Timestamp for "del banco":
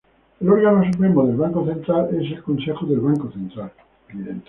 1.27-1.63, 2.87-3.31